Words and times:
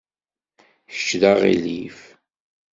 Kečč 0.91 1.09
d 1.21 1.23
aɣilif. 1.31 1.99